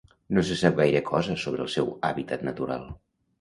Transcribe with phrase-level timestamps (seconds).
[0.35, 2.89] No se sap gaire cosa sobre el seu hàbitat natural.